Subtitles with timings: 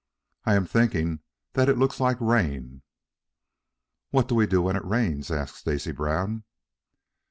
[0.45, 1.19] "I am thinking
[1.53, 2.81] that it looks like rain."
[4.09, 6.43] "What do we do when it rains?" asked Stacy Brown.